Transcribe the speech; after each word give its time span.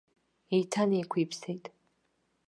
Еиҭанеиқәиԥсеит. 0.55 1.65